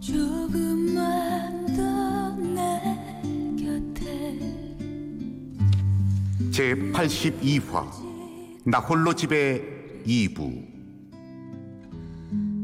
[0.00, 2.80] 조금만 더내
[3.58, 4.38] 곁에.
[6.52, 7.86] 제 82화
[8.64, 10.66] 나 홀로 집에 2부.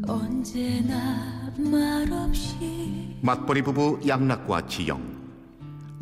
[0.07, 5.15] 언제나 말없이 맞벌이 부부 양락과 지영.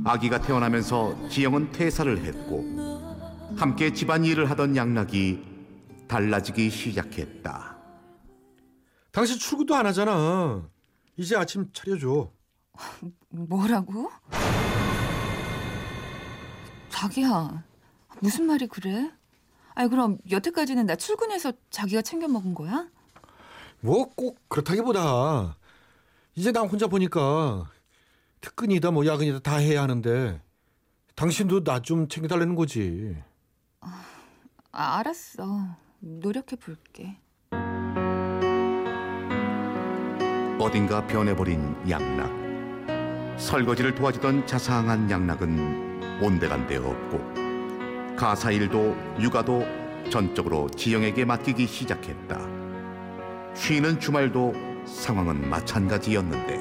[0.05, 2.65] 아기가 태어나면서 지영은 퇴사를 했고
[3.57, 5.45] 함께 집안일을 하던 양락이
[6.09, 7.77] 달라지기 시작했다.
[9.13, 10.72] 당신 출근도 안 하잖아.
[11.17, 12.31] 이제 아침 차려줘.
[13.29, 14.11] 뭐라고?
[16.89, 17.65] 자기야,
[18.21, 19.11] 무슨 말이 그래?
[19.75, 22.89] 아니 그럼 여태까지는 나 출근해서 자기가 챙겨 먹은 거야?
[23.81, 25.57] 뭐 꼭 그렇다기보다
[26.35, 27.71] 이제 나 혼자 보니까
[28.41, 30.41] 특근이다 뭐 야근이다 다 해야 하는데
[31.17, 33.17] 당신도 나 좀 챙겨달라는 거지.
[33.81, 35.77] 아, 알았어.
[36.01, 37.19] 노력해 볼게.
[40.63, 42.31] 어딘가 변해버린 양락.
[43.37, 49.65] 설거지를 도와주던 자상한 양락은 온데간데 없고 가사일도 육아도
[50.09, 52.39] 전적으로 지영에게 맡기기 시작했다.
[53.55, 54.55] 쉬는 주말도
[54.87, 56.61] 상황은 마찬가지였는데.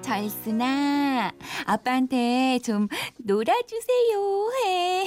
[0.00, 1.32] 잘쓰나?
[1.66, 4.50] 아빠한테 좀 놀아주세요.
[4.64, 5.04] 해.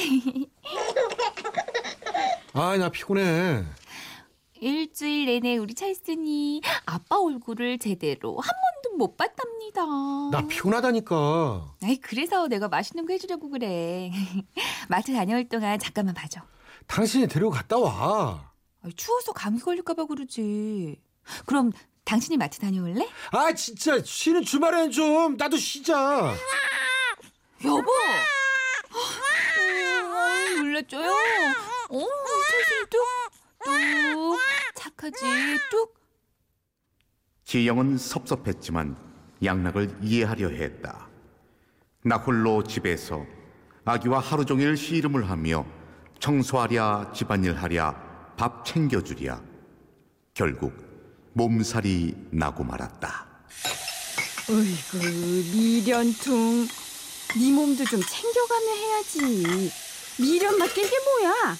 [2.53, 3.63] 아 나 피곤해.
[4.61, 8.49] 일주일 내내 우리 찰순이 아빠 얼굴을 제대로 한
[8.83, 9.85] 번도 못 봤답니다.
[10.31, 11.75] 나 피곤하다니까.
[11.83, 14.11] 아이 그래서 내가 맛있는 거 해주려고 그래.
[14.89, 16.41] 마트 다녀올 동안 잠깐만 봐줘.
[16.87, 18.51] 당신이 데리고 갔다 와.
[18.83, 20.99] 아이, 추워서 감기 걸릴까봐 그러지.
[21.45, 21.71] 그럼
[22.05, 23.07] 당신이 마트 다녀올래?
[23.31, 26.33] 아 진짜 쉬는 주말엔 좀 나도 쉬자.
[27.63, 27.77] 여보.
[28.91, 31.09] 어, 놀랐죠요.
[31.91, 32.99] 어, 찰순이 뚝,
[33.63, 34.39] 뚝,
[34.75, 35.17] 착하지,
[35.71, 35.99] 뚝.
[37.45, 38.95] 지영은 섭섭했지만
[39.43, 41.07] 양락을 이해하려 했다.
[42.03, 43.25] 나 홀로 집에서
[43.85, 45.65] 아기와 하루 종일 씨름을 하며
[46.19, 49.41] 청소하랴 집안일 하랴 밥 챙겨주랴
[50.33, 50.73] 결국
[51.33, 53.27] 몸살이 나고 말았다.
[54.49, 54.97] 어이구
[55.53, 56.67] 미련퉁
[57.37, 59.71] 네 몸도 좀 챙겨가며 해야지
[60.19, 61.55] 미련 맡긴 게 뭐야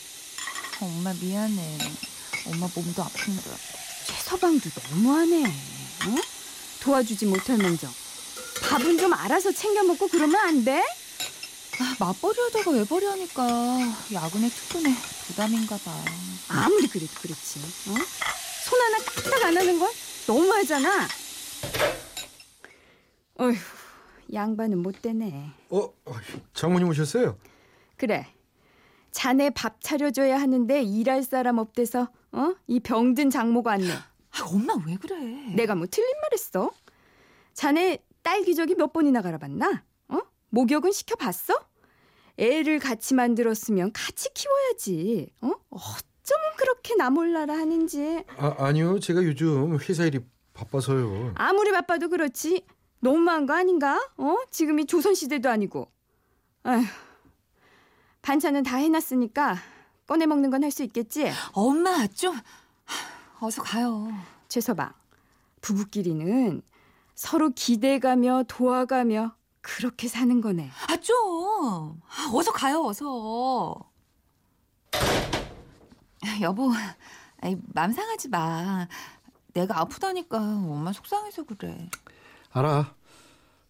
[0.82, 1.78] 엄마 미안해.
[2.48, 3.42] 엄마 몸도 아픈데.
[4.08, 6.16] 최서방도 너무하네 어?
[6.82, 7.88] 도와주지 못하면서
[8.70, 10.80] 밥은 좀 알아서 챙겨 먹고 그러면 안 돼?
[11.80, 13.48] 아, 맞벌이 하다가 외벌이 하니까
[14.12, 14.94] 야근에 특근에
[15.28, 15.94] 부담인가 봐.
[16.48, 17.94] 아무리 그래도 그렇지 어?
[18.66, 19.90] 손 하나 까딱 안 하는 건
[20.28, 21.08] 너무하잖아
[23.40, 23.56] 어휴
[24.34, 25.90] 양반은 못 되네 어
[26.54, 27.38] 장모님 오셨어요?
[27.98, 28.28] 그래.
[29.12, 32.54] 자네 밥 차려줘야 하는데 일할 사람 없대서 어?
[32.68, 33.92] 이 병든 장모가 왔네.
[33.92, 35.16] 아, 엄마 왜 그래?
[35.56, 36.72] 내가 뭐 틀린 말 했어?
[37.54, 39.84] 자네 딸 기저귀 몇 번이나 갈아봤나?
[40.10, 40.20] 어?
[40.50, 41.54] 목욕은 시켜봤어?
[42.38, 45.34] 애를 같이 만들었으면 같이 키워야지.
[45.42, 45.52] 어?
[45.70, 48.24] 어쩌면 그렇게 나 몰라라 하는지.
[48.38, 50.20] 아 아니요 제가 요즘 회사 일이
[50.54, 51.34] 바빠서요.
[51.36, 52.66] 아무리 바빠도 그렇지.
[53.02, 53.98] 너무한 거 아닌가?
[54.18, 54.38] 어?
[54.52, 55.92] 지금이 조선 시대도 아니고.
[56.64, 56.84] 아휴.
[58.22, 59.58] 반찬은 다 해놨으니까
[60.08, 61.32] 꺼내 먹는 건 할 수 있겠지?
[61.54, 64.10] 엄마 좀 하, 어서 가요.
[64.48, 64.92] 최서방,
[65.62, 66.62] 부부끼리는
[67.16, 70.70] 서로 기대가며 도와가며 그렇게 사는 거네.
[70.88, 72.02] 아 좀.
[72.08, 73.76] 아, 어서 가요 어서.
[76.42, 76.72] 여보,
[77.42, 78.88] 아이, 맘 상하지 마.
[79.54, 81.90] 내가 아프다니까 엄마 속상해서 그래.
[82.52, 82.94] 알아.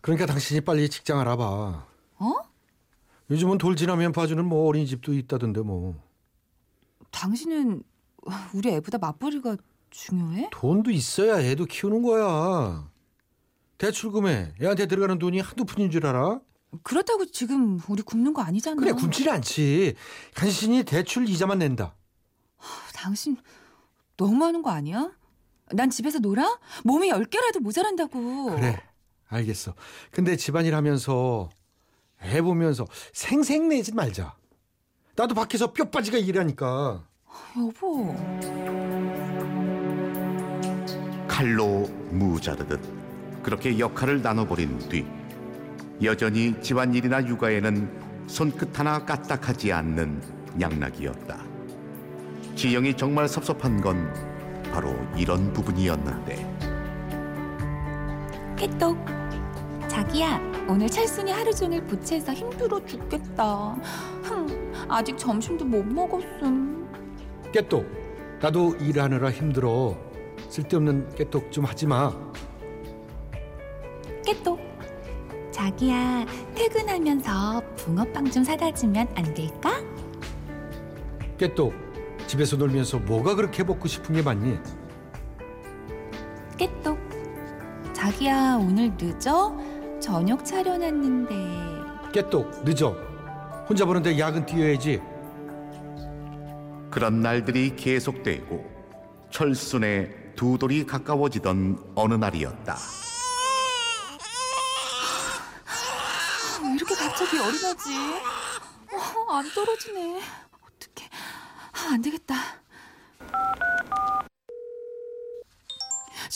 [0.02, 1.44] 그러니까 당신이 빨리 직장 알아봐.
[2.20, 2.36] 어?
[3.29, 5.95] 요즘은 돌 지나면 봐주는 뭐 어린이집도 있다던데 뭐.
[7.12, 7.84] 당신은
[8.53, 9.57] 우리 애보다 맞벌이가
[9.90, 10.50] 중요해?
[10.51, 12.89] 돈도 있어야 애도 키우는 거야.
[13.78, 16.41] 대출금에 애한테 들어가는 돈이 한두 푼인 줄 알아?
[16.84, 18.79] 그렇다고 지금 우리 굶는 거 아니잖아.
[18.79, 19.95] 그래 굶지는 않지.
[20.35, 21.95] 간신히 대출 이자만 낸다.
[22.94, 23.38] 당신
[24.18, 25.12] 너무 하는 거 아니야?
[25.72, 26.59] 난 집에서 놀아?
[26.84, 28.56] 몸이 열 개라도 모자란다고.
[28.56, 28.81] 그래
[29.27, 29.74] 알겠어.
[30.12, 31.50] 근데 집안일 하면서
[32.24, 34.36] 애 보면서 생색내지 말자.
[35.16, 37.06] 나도 밖에서 뼈빠지가 일하니까.
[37.57, 38.16] 여보.
[41.27, 42.80] 칼로 무자르듯
[43.44, 45.06] 그렇게 역할을 나눠버린 뒤
[46.04, 50.21] 여전히 집안일이나 육아에는 손끝 하나 까딱하지 않는
[50.60, 51.38] 양락이었다.
[52.56, 54.13] 지영이 정말 섭섭한 건
[54.71, 56.57] 바로 이런 부분이었는데
[58.57, 58.98] 깨똑.
[59.88, 60.39] 자기야,
[60.69, 63.75] 오늘 찰순이 하루 종일 부채에서 힘들어 죽겠다.
[64.21, 66.88] 흥, 아직 점심도 못 먹었음.
[67.51, 67.88] 깨똑.
[68.39, 69.98] 나도 일하느라 힘들어.
[70.48, 72.13] 쓸데없는 깨똑 좀 하지 마.
[74.24, 74.60] 깨똑.
[75.50, 79.81] 자기야, 퇴근하면서 붕어빵 좀 사다 주면 안 될까?
[81.39, 81.74] 깨똑
[82.27, 84.60] 집에서 놀면서 뭐가 그렇게 먹고 싶은 게 많니?
[86.57, 87.00] 깨똑.
[87.92, 89.57] 자기야, 오늘 늦어?
[90.00, 92.12] 저녁 차려놨는데.
[92.12, 92.92] 깨똑 늦어.
[93.68, 95.01] 혼자 보는데 야근 뛰어야지.
[96.90, 102.78] 그런 날들이 계속되고 철순의 두 돌이 가까워지던 어느 날이었다.
[106.63, 107.90] 왜 이렇게 갑자기 열이 나지?
[108.92, 110.22] 어, 안 떨어지네.
[110.22, 111.10] 어떡해.
[111.74, 112.36] 아, 안 되겠다.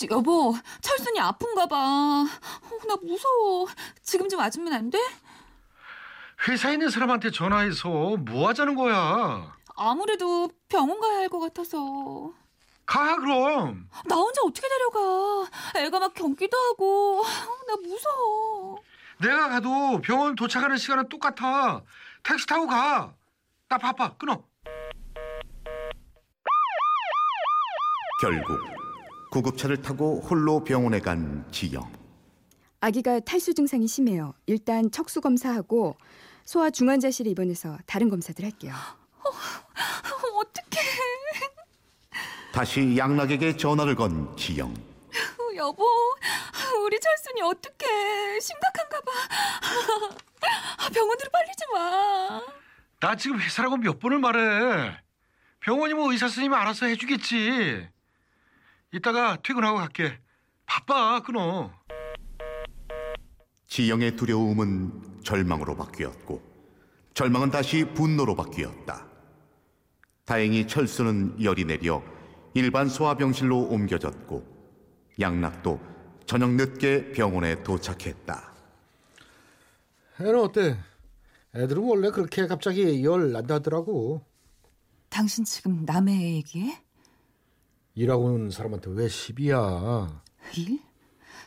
[0.03, 1.77] 지, 여보, 철순이 아픈가 봐.
[1.77, 3.67] 어, 나 무서워.
[4.01, 4.97] 지금 좀 와주면 안 돼?
[6.45, 9.55] 회사에 있는 사람한테 전화해서 뭐 하자는 거야?
[9.75, 12.33] 아무래도 병원 가야 할 것 같아서.
[12.85, 13.87] 가 그럼.
[14.05, 15.49] 나 혼자 어떻게 데려가?
[15.77, 17.21] 애가 막 경기도 하고.
[17.21, 18.75] 어, 나 무서워.
[19.21, 21.81] 내가 가도 병원 도착하는 시간은 똑같아.
[22.23, 23.13] 택시 타고 가.
[23.69, 24.13] 나 바빠.
[24.17, 24.43] 끊어.
[28.19, 28.59] 결국
[29.33, 31.91] 구급차를 타고 홀로 병원에 간 지영.
[32.81, 34.35] 아기가 탈수 증상이 심해요.
[34.45, 35.97] 일단 척수 검사하고
[36.45, 38.75] 소아 중환자실에 입원해서 다른 검사들 할게요.
[40.39, 40.85] 어떡해.
[42.53, 44.69] 다시 양락에게 전화를 건 지영.
[44.69, 45.83] 어, 여보,
[46.85, 48.39] 우리 철순이 어떡해.
[48.39, 49.11] 심각한가 봐.
[50.77, 52.43] 아, 병원으로 빨리 좀 와.
[52.99, 54.95] 나 지금 회사라고 몇 번을 말해.
[55.61, 57.92] 병원이 뭐 의사 선생님이 알아서 해주겠지.
[58.93, 60.19] 이따가 퇴근하고 갈게.
[60.67, 61.19] 바빠.
[61.21, 61.71] 끊어.
[63.65, 66.41] 지영의 두려움은 절망으로 바뀌었고
[67.15, 69.07] 절망은 다시 분노로 바뀌었다.
[70.25, 72.03] 다행히 철수는 열이 내려
[72.53, 74.45] 일반 소아병실로 옮겨졌고
[75.19, 75.81] 양락도
[76.27, 78.53] 저녁 늦게 병원에 도착했다.
[80.21, 80.77] 애는 어때?
[81.55, 84.23] 애들은 원래 그렇게 갑자기 열 난다더라고.
[85.09, 86.82] 당신 지금 남의 애 얘기해?
[87.95, 90.23] 일하고 온 사람한테 왜 시비야?
[90.57, 90.79] 일?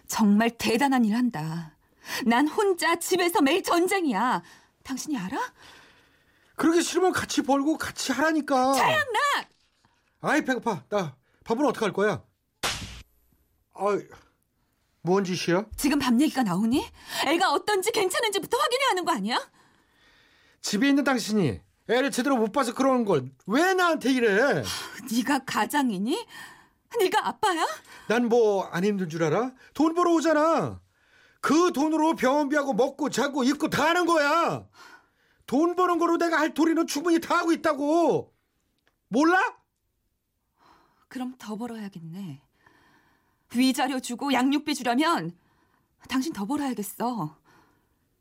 [0.06, 1.76] 정말 대단한 일 한다.
[2.24, 4.42] 난 혼자 집에서 매일 전쟁이야.
[4.84, 5.36] 당신이 알아?
[6.54, 8.74] 그러기 싫으면 같이 벌고 같이 하라니까.
[8.74, 9.50] 차양락!
[10.20, 10.84] 아이 배고파.
[10.88, 12.22] 나 밥은 어떡할 거야?
[13.74, 13.98] 아이
[15.02, 15.66] 뭔 짓이야?
[15.76, 16.86] 지금 밤 얘기가 나오니?
[17.26, 19.50] 애가 어떤지 괜찮은지부터 확인해야 하는 거 아니야?
[20.60, 24.62] 집에 있는 당신이 애를 제대로 못 봐서 그러는 걸 왜 나한테 이래?
[25.12, 26.26] 네가 가장이니?
[26.98, 27.66] 네가 아빠야?
[28.08, 29.52] 난 뭐 안 힘든 줄 알아?
[29.74, 30.80] 돈 벌어 오잖아.
[31.40, 34.66] 그 돈으로 병원비하고 먹고 자고 입고 다 하는 거야.
[35.46, 38.32] 돈 버는 거로 내가 할 도리는 충분히 다 하고 있다고.
[39.08, 39.38] 몰라?
[41.08, 42.42] 그럼 더 벌어야겠네.
[43.54, 45.36] 위자료 주고 양육비 주려면
[46.08, 47.36] 당신 더 벌어야겠어.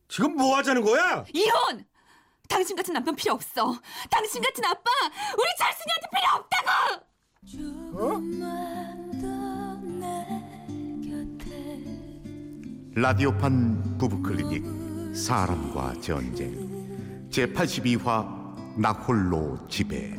[0.08, 1.26] 지금 뭐 하자는 거야?
[1.34, 1.84] 이혼!
[2.48, 3.80] 당신 같은 남편 필요 없어.
[4.10, 4.90] 당신 같은 아빠
[5.38, 7.06] 우리 철순이한테 필요 없다고!
[11.04, 11.52] 곁에
[12.96, 17.30] 라디오판 부부클리닉 사람과 전쟁.
[17.30, 20.16] 제82화 나 홀로 집에.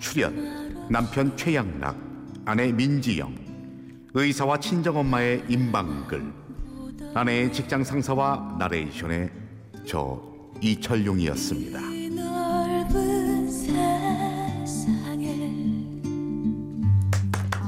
[0.00, 1.96] 출연 남편 최양락
[2.44, 3.50] 아내 민지영.
[4.14, 6.40] 의사와 친정엄마의 임방글.
[7.14, 9.30] 아내의 직장 상사와 나레이션의
[9.86, 10.29] 저
[10.60, 11.80] 이철용이었습니다.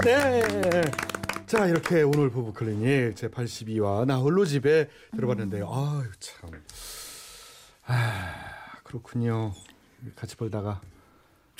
[0.04, 0.82] 네.
[1.46, 5.68] 자 이렇게 오늘 부부 클리닉 제 82화 나 홀로 집에 들어봤는데요.
[5.70, 6.50] 아유 참.
[7.86, 8.34] 아
[8.82, 9.52] 그렇군요.
[10.16, 10.80] 같이 벌다가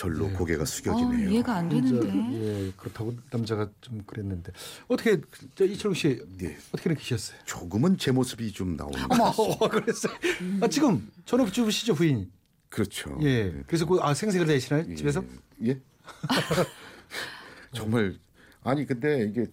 [0.03, 0.33] 절로 네.
[0.33, 1.31] 고개가 어, 숙여지네요.
[1.31, 2.09] 이해가 안 되는데.
[2.35, 4.53] 예 그렇다고 남자가 좀 그랬는데
[4.89, 5.21] 어떻게
[5.55, 6.57] 저 이철웅 씨 네.
[6.73, 7.39] 어떻게 느끼셨어요?
[7.45, 10.13] 조금은 제 모습이 좀 나오는 어, 그랬어요.
[10.61, 12.33] 아, 지금 전업 주부시죠 부인.
[12.69, 13.17] 그렇죠.
[13.23, 13.63] 예.
[13.69, 15.23] 그래서 그 아, 생색을 내시나요 집에서?
[15.67, 15.81] 예.
[17.73, 18.17] 정말
[18.65, 19.47] 아니 근데 이게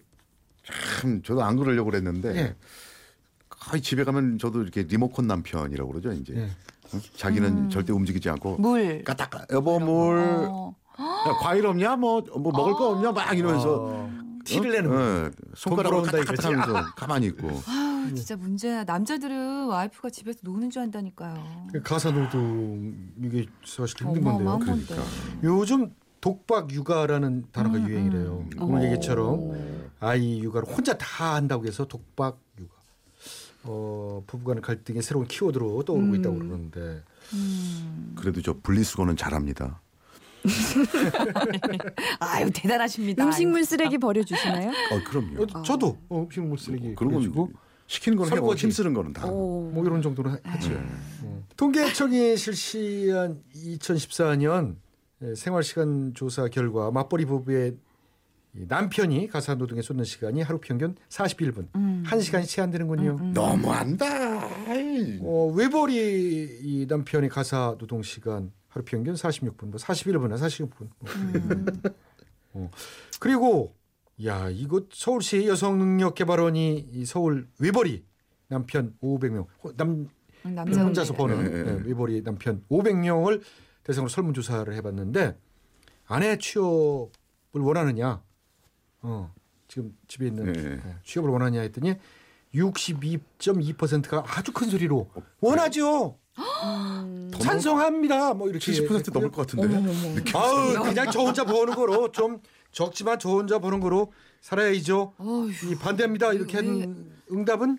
[0.64, 2.56] 참 저도 안 그러려고 그랬는데 예.
[3.48, 6.50] 거의 집에 가면 저도 이렇게 리모컨 남편이라고 그러죠 이제 예.
[6.94, 6.98] 어?
[7.16, 9.02] 자기는 절대 움직이지 않고 물.
[9.04, 10.18] 까딱 여보 물
[10.48, 10.74] 어.
[10.98, 14.10] 야, 과일 없냐 뭐 뭐 먹을 거 없냐 막 이러면서 어,
[14.44, 14.96] 티를 내는 거.
[14.96, 18.84] 어, 손가락으로 돈 벌어온다 까딱 하면서 가만히 있고 아, 진짜 문제야.
[18.84, 21.68] 남자들은 와이프가 집에서 노는 줄 안다니까요.
[21.84, 24.58] 가사 노동 이게 사실 힘든 건데요.
[24.58, 24.94] 그러니까.
[25.44, 28.44] 요즘 독박 육아라는 단어가 음, 유행이래요.
[28.60, 29.52] 오늘 얘기처럼
[30.00, 32.70] 아이 육아를 혼자 다 한다고 해서 독박 육아.
[33.64, 37.02] 어, 부부간의 갈등의 새로운 키워드로 떠오르고 있다고 그러는데
[37.34, 38.14] 음.
[38.16, 39.80] 그래도 저 분리수거는 잘합니다.
[42.20, 43.24] 아유 대단하십니다.
[43.24, 44.70] 음식물 쓰레기 버려 주시나요?
[44.70, 45.42] 어 그럼요.
[45.52, 47.50] 어, 저도 어, 음식물 쓰레기 그런 건 그래주고
[47.86, 48.54] 시키는 거는 해고.
[48.54, 49.26] 힘쓰는 거는 다.
[49.26, 49.70] 오.
[49.70, 50.70] 뭐 이런 정도는 하- 하지.
[50.70, 50.76] 네.
[51.24, 51.42] 어.
[51.56, 54.76] 통계청이 실시한 2014년
[55.22, 57.74] 예, 생활시간 조사 결과 맞벌이 부부의 이
[58.52, 62.02] 남편이 가사 노동에 쏟는 시간이 하루 평균 41분, 음.
[62.04, 63.16] 한 시간이 채 안 되는군요.
[63.32, 64.06] 너무한다.
[65.20, 70.88] 어, 외벌이 이 남편의 가사 노동 시간 하루 평균 46분, 뭐 41분이나 46분.
[70.98, 71.10] 뭐.
[71.14, 71.66] 음.
[72.52, 72.70] 어.
[73.20, 73.74] 그리고
[74.24, 78.04] 야 이거 서울시 여성능력개발원이 이 서울 외벌이
[78.48, 80.08] 남편 500명 남
[80.44, 81.72] 음, 남자 혼자서 버는 네, 네, 네.
[81.76, 83.40] 네, 외벌이 남편 500명을
[83.84, 85.36] 대상으로 설문조사를 해봤는데
[86.06, 88.22] 아내 취업을 원하느냐,
[89.02, 89.32] 어
[89.68, 90.62] 지금 집에 있는 네.
[90.76, 91.94] 네, 취업을 원하느냐 했더니
[92.54, 95.08] 62.2%가 아주 큰 소리로
[95.40, 96.18] 원하죠.
[96.64, 97.30] 음.
[97.40, 98.34] 찬성합니다.
[98.34, 100.32] 뭐 이렇게 70% 넘을 것 같은데.
[100.34, 102.40] 아우 그냥 저 혼자 버는 거로 좀
[102.72, 105.14] 적지만 저 혼자 버는 거로 살아야죠.
[105.18, 105.50] 어휴.
[105.70, 106.32] 이 반대합니다.
[106.32, 107.78] 이렇게 왜- 한 응답은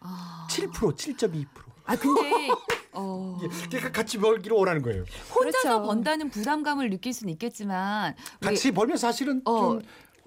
[0.00, 0.46] 아.
[0.50, 1.46] 7% 7.2%.
[1.84, 2.48] 아 근데
[2.92, 3.38] 어,
[3.70, 5.04] 그러니까 같이 벌기를 원하는 거예요.
[5.34, 5.82] 혼자서 그렇죠.
[5.82, 9.78] 번다는 부담감을 느낄 수는 있겠지만 같이 벌면 사실은 어.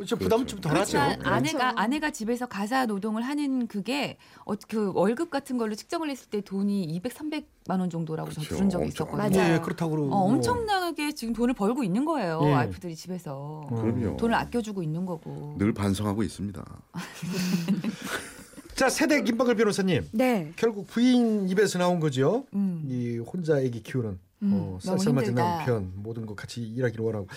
[0.01, 0.97] 좀, 좀 부담은 좀 덜하죠.
[0.97, 1.17] 네.
[1.23, 6.41] 아내가 아내가 집에서 가사 노동을 하는 그게 어, 그 월급 같은 걸로 측정을 했을 때
[6.41, 8.55] 돈이 200, 300만 원 정도라고 저 그렇죠.
[8.55, 9.05] 들은 적이 엄청.
[9.07, 9.37] 있었거든요.
[9.41, 9.53] 맞아요.
[9.55, 12.39] 예, 그렇다고 그러고 어, 엄청나게 지금 돈을 벌고 있는 거예요.
[12.43, 12.51] 예.
[12.51, 13.75] 와이프들이 집에서 음.
[13.99, 14.17] 그럼요.
[14.17, 15.55] 돈을 아껴주고 있는 거고.
[15.57, 16.63] 늘 반성하고 있습니다.
[18.75, 20.53] 자 세대 김박을 변호사님 네.
[20.55, 22.45] 결국 부인 입에서 나온 거죠.
[22.53, 22.83] 음.
[22.87, 25.35] 이 혼자 아기 키우는 음, 어, 쌀쌀맞은.
[25.35, 27.27] 남편 모든 거 같이 일하기를 원하고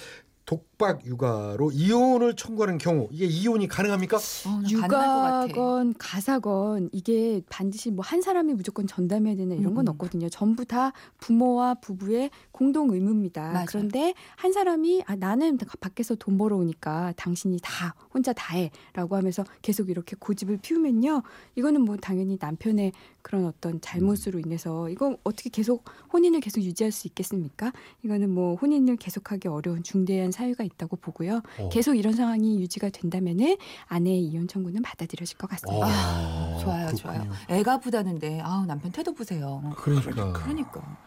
[0.46, 4.16] 독박 육아로 이혼을 청구하는 경우 이게 이혼이 가능합니까?
[4.18, 4.62] 어.
[4.68, 9.92] 육아건 가사건 이게 반드시 뭐 한 사람이 무조건 전담해야 되는 이런 건 음.
[9.92, 10.28] 없거든요.
[10.28, 13.50] 전부 다 부모와 부부의 공동 의무입니다.
[13.50, 13.64] 맞아요.
[13.66, 19.88] 그런데 한 사람이 아, 나는 밖에서 돈 벌어오니까 당신이 다 혼자 다 해라고 하면서 계속
[19.88, 21.22] 이렇게 고집을 피우면요.
[21.56, 22.92] 이거는 뭐 당연히 남편의
[23.24, 27.72] 그런 어떤 잘못으로 인해서 이거 어떻게 계속 혼인을 계속 유지할 수 있겠습니까?
[28.04, 31.40] 이거는 뭐 혼인을 계속하기 어려운 중대한 사유가 있다고 보고요.
[31.58, 31.68] 어.
[31.70, 35.86] 계속 이런 상황이 유지가 된다면은 아내의 이혼 청구는 받아들여질 것 같습니다.
[35.86, 36.96] 아, 좋아요, 그렇군요.
[36.98, 37.32] 좋아요.
[37.48, 39.72] 애가 부다는데 아우 남편 태도 보세요.
[39.78, 40.98] 그러니까 그러니까.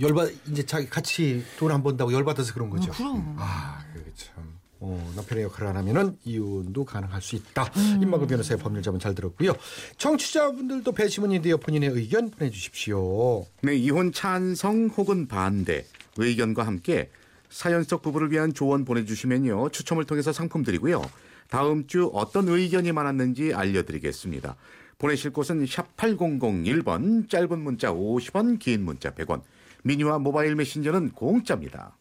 [0.00, 2.92] 열받 이제 자기 같이 돈 안 번다고 열받아서 그런 거죠.
[2.92, 3.34] 어, 그럼.
[3.38, 4.49] 아, 그게 참.
[4.80, 7.70] 어, 남편의 역할을 안 하면은 이혼도 가능할 수 있다.
[7.76, 8.00] 음.
[8.02, 9.54] 임마글 변호사의 법률 자문 잘 들었고요.
[9.98, 13.44] 청취자분들도 배심원이 되어 본인의 의견 보내주십시오.
[13.62, 15.84] 네, 이혼 찬성 혹은 반대
[16.16, 17.10] 의견과 함께
[17.50, 21.02] 사연 속 부부를 위한 조언 보내주시면요 추첨을 통해서 상품 드리고요.
[21.50, 24.56] 다음 주 어떤 의견이 많았는지 알려드리겠습니다.
[24.98, 29.42] 보내실 곳은 샵 8001번 짧은 문자 50원 긴 문자 100원
[29.82, 31.96] 미니와 모바일 메신저는 공짜입니다.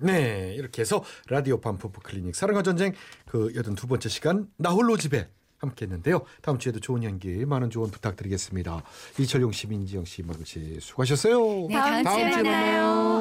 [0.00, 2.94] 네, 이렇게 해서 라디오 반포프 클리닉 사랑과 전쟁
[3.26, 5.28] 그 여든 두 번째 시간 나홀로 집에
[5.58, 6.22] 함께 했는데요.
[6.40, 8.82] 다음 주에도 좋은 연기 많은 조언 부탁드리겠습니다.
[9.18, 11.66] 이철용 씨, 민지영 씨, 마글 씨 수고하셨어요.
[11.68, 12.82] 네, 다음 주에 다음 주에 만나요.
[12.82, 13.19] 만나요.